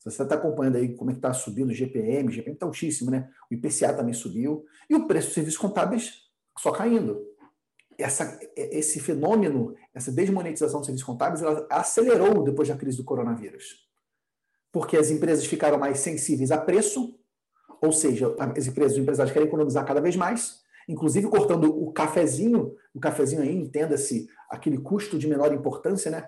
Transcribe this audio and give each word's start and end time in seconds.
Se 0.00 0.10
você 0.10 0.22
está 0.22 0.34
acompanhando 0.34 0.76
aí 0.76 0.94
como 0.94 1.10
é 1.10 1.12
que 1.12 1.18
está 1.18 1.32
subindo 1.34 1.68
o 1.68 1.74
GPM, 1.74 2.28
o 2.28 2.32
GPM 2.32 2.54
está 2.54 2.64
altíssimo, 2.64 3.10
né? 3.10 3.28
O 3.50 3.54
IPCA 3.54 3.92
também 3.92 4.14
subiu. 4.14 4.64
E 4.88 4.94
o 4.94 5.06
preço 5.06 5.28
dos 5.28 5.34
serviços 5.34 5.60
contábeis 5.60 6.22
só 6.58 6.72
caindo. 6.72 7.20
Essa, 7.98 8.40
esse 8.56 8.98
fenômeno, 8.98 9.74
essa 9.94 10.10
desmonetização 10.10 10.80
dos 10.80 10.86
serviços 10.86 11.06
contábeis, 11.06 11.42
ela 11.42 11.66
acelerou 11.70 12.42
depois 12.42 12.66
da 12.66 12.76
crise 12.76 12.96
do 12.96 13.04
coronavírus. 13.04 13.86
Porque 14.72 14.96
as 14.96 15.10
empresas 15.10 15.44
ficaram 15.44 15.78
mais 15.78 15.98
sensíveis 15.98 16.50
a 16.50 16.56
preço, 16.56 17.18
ou 17.82 17.92
seja, 17.92 18.34
as 18.38 18.66
empresas, 18.66 18.92
os 18.92 19.02
empresários 19.02 19.34
querem 19.34 19.48
economizar 19.48 19.84
cada 19.84 20.00
vez 20.00 20.16
mais, 20.16 20.60
inclusive 20.88 21.28
cortando 21.28 21.64
o 21.64 21.92
cafezinho, 21.92 22.74
o 22.94 23.00
cafezinho 23.00 23.42
aí, 23.42 23.54
entenda-se, 23.54 24.28
aquele 24.48 24.78
custo 24.78 25.18
de 25.18 25.28
menor 25.28 25.52
importância, 25.52 26.10
né? 26.10 26.26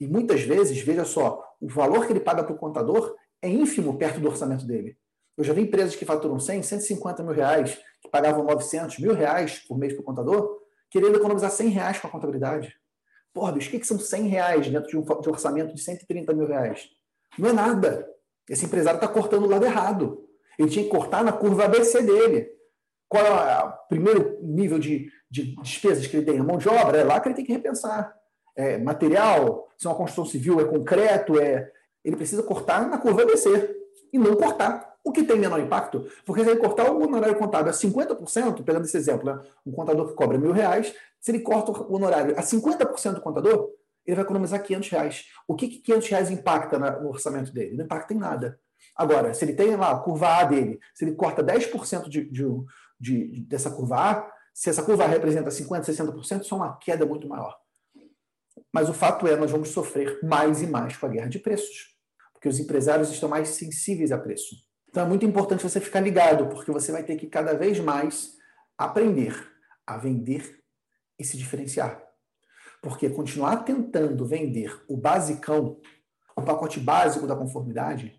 E 0.00 0.08
muitas 0.08 0.40
vezes, 0.40 0.80
veja 0.80 1.04
só, 1.04 1.44
o 1.60 1.68
valor 1.68 2.06
que 2.06 2.12
ele 2.12 2.20
paga 2.20 2.42
para 2.42 2.54
o 2.54 2.58
contador 2.58 3.14
é 3.42 3.48
ínfimo 3.48 3.98
perto 3.98 4.18
do 4.18 4.28
orçamento 4.28 4.66
dele. 4.66 4.96
Eu 5.36 5.44
já 5.44 5.52
vi 5.52 5.62
empresas 5.62 5.94
que 5.94 6.04
faturam 6.04 6.40
100, 6.40 6.62
150 6.62 7.22
mil 7.22 7.34
reais, 7.34 7.78
que 8.02 8.08
pagavam 8.10 8.44
900 8.44 8.98
mil 8.98 9.14
reais 9.14 9.58
por 9.68 9.78
mês 9.78 9.92
para 9.92 10.02
o 10.02 10.04
contador, 10.04 10.58
querendo 10.90 11.16
economizar 11.16 11.50
100 11.50 11.68
reais 11.68 11.98
com 11.98 12.08
a 12.08 12.10
contabilidade. 12.10 12.74
Porra, 13.32 13.52
bicho, 13.52 13.68
o 13.68 13.70
que, 13.70 13.80
que 13.80 13.86
são 13.86 13.98
100 13.98 14.28
reais 14.28 14.68
dentro 14.68 14.88
de 14.88 14.96
um 14.96 15.04
orçamento 15.28 15.74
de 15.74 15.80
130 15.80 16.32
mil 16.32 16.46
reais? 16.46 16.88
Não 17.38 17.50
é 17.50 17.52
nada. 17.52 18.08
Esse 18.48 18.66
empresário 18.66 18.96
está 18.96 19.06
cortando 19.06 19.44
o 19.44 19.48
lado 19.48 19.64
errado. 19.64 20.26
Ele 20.58 20.68
tinha 20.68 20.84
que 20.84 20.90
cortar 20.90 21.22
na 21.22 21.32
curva 21.32 21.64
ABC 21.64 22.02
dele. 22.02 22.50
Qual 23.08 23.24
é 23.24 23.64
o 23.64 23.72
primeiro 23.88 24.38
nível 24.42 24.78
de, 24.78 25.10
de 25.30 25.54
despesas 25.62 26.06
que 26.06 26.16
ele 26.16 26.26
tem? 26.26 26.38
A 26.38 26.44
mão 26.44 26.58
de 26.58 26.68
obra, 26.68 26.98
é 26.98 27.04
lá 27.04 27.20
que 27.20 27.28
ele 27.28 27.34
tem 27.34 27.44
que 27.44 27.52
repensar. 27.52 28.14
É 28.60 28.78
material, 28.78 29.68
se 29.76 29.86
é 29.86 29.90
uma 29.90 29.96
construção 29.96 30.24
civil, 30.24 30.60
é 30.60 30.64
concreto, 30.64 31.40
é. 31.40 31.70
Ele 32.04 32.16
precisa 32.16 32.42
cortar 32.42 32.88
na 32.88 32.98
curva 32.98 33.22
ABC 33.22 33.76
e 34.12 34.18
não 34.18 34.36
cortar 34.36 34.90
o 35.02 35.12
que 35.12 35.22
tem 35.22 35.38
menor 35.38 35.58
impacto, 35.60 36.06
porque 36.26 36.44
se 36.44 36.50
ele 36.50 36.60
cortar 36.60 36.90
o 36.90 37.02
honorário 37.02 37.36
contábil 37.36 37.70
a 37.70 37.74
50%, 37.74 38.62
pegando 38.62 38.84
esse 38.84 38.96
exemplo, 38.96 39.24
né? 39.26 39.40
um 39.64 39.72
contador 39.72 40.08
que 40.08 40.14
cobra 40.14 40.36
mil 40.36 40.52
reais, 40.52 40.94
se 41.18 41.30
ele 41.30 41.40
corta 41.40 41.72
o 41.72 41.94
honorário 41.94 42.38
a 42.38 42.42
50% 42.42 43.14
do 43.14 43.20
contador, 43.20 43.70
ele 44.06 44.16
vai 44.16 44.24
economizar 44.24 44.62
500 44.62 44.88
reais. 44.90 45.24
O 45.46 45.54
que, 45.54 45.68
que 45.68 45.78
500 45.78 46.08
reais 46.08 46.30
impacta 46.30 46.78
no 46.78 47.08
orçamento 47.08 47.52
dele? 47.52 47.76
Não 47.76 47.84
impacta 47.84 48.12
em 48.12 48.18
nada. 48.18 48.58
Agora, 48.96 49.32
se 49.32 49.44
ele 49.44 49.54
tem 49.54 49.74
lá 49.76 49.92
a 49.92 49.98
curva 49.98 50.38
A 50.38 50.44
dele, 50.44 50.78
se 50.94 51.04
ele 51.04 51.14
corta 51.14 51.42
10% 51.42 52.08
de, 52.08 52.24
de, 52.30 52.44
de, 52.98 53.40
dessa 53.42 53.70
curva 53.70 53.96
A, 53.96 54.32
se 54.52 54.68
essa 54.68 54.82
curva 54.82 55.04
A 55.04 55.06
representa 55.06 55.50
50%, 55.50 55.84
60%, 55.84 56.42
isso 56.42 56.54
é 56.54 56.56
uma 56.56 56.76
queda 56.76 57.06
muito 57.06 57.28
maior. 57.28 57.56
Mas 58.72 58.88
o 58.88 58.94
fato 58.94 59.26
é, 59.26 59.36
nós 59.36 59.50
vamos 59.50 59.70
sofrer 59.70 60.20
mais 60.22 60.62
e 60.62 60.66
mais 60.66 60.96
com 60.96 61.06
a 61.06 61.08
guerra 61.08 61.28
de 61.28 61.38
preços, 61.38 61.96
porque 62.32 62.48
os 62.48 62.58
empresários 62.58 63.10
estão 63.10 63.28
mais 63.28 63.48
sensíveis 63.48 64.12
a 64.12 64.18
preço. 64.18 64.56
Então 64.88 65.04
é 65.04 65.08
muito 65.08 65.24
importante 65.24 65.62
você 65.62 65.80
ficar 65.80 66.00
ligado, 66.00 66.48
porque 66.48 66.70
você 66.70 66.90
vai 66.92 67.02
ter 67.02 67.16
que 67.16 67.26
cada 67.26 67.54
vez 67.54 67.78
mais 67.80 68.36
aprender 68.76 69.34
a 69.86 69.96
vender 69.96 70.60
e 71.18 71.24
se 71.24 71.36
diferenciar. 71.36 72.02
Porque 72.82 73.10
continuar 73.10 73.58
tentando 73.58 74.24
vender 74.24 74.82
o 74.88 74.96
basicão, 74.96 75.80
o 76.36 76.42
pacote 76.42 76.80
básico 76.80 77.26
da 77.26 77.36
conformidade, 77.36 78.18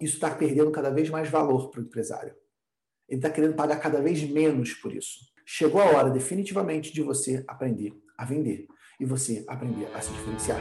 isso 0.00 0.14
está 0.14 0.30
perdendo 0.30 0.70
cada 0.70 0.90
vez 0.90 1.10
mais 1.10 1.28
valor 1.28 1.70
para 1.70 1.80
o 1.80 1.84
empresário. 1.84 2.34
Ele 3.08 3.18
está 3.18 3.30
querendo 3.30 3.54
pagar 3.54 3.76
cada 3.76 4.00
vez 4.00 4.22
menos 4.22 4.74
por 4.74 4.94
isso. 4.94 5.20
Chegou 5.44 5.80
a 5.80 5.86
hora, 5.86 6.10
definitivamente, 6.10 6.92
de 6.92 7.02
você 7.02 7.44
aprender 7.48 7.92
a 8.18 8.24
vender 8.24 8.66
e 9.00 9.06
você 9.06 9.44
aprender 9.48 9.88
a 9.94 10.00
se 10.00 10.12
diferenciar. 10.12 10.58